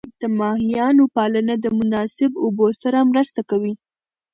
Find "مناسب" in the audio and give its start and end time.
1.79-2.31